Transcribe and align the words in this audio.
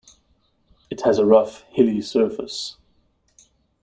It 0.89 1.01
has 1.01 1.19
a 1.19 1.27
rough 1.27 1.61
hilly 1.69 2.01
surface. 2.01 2.75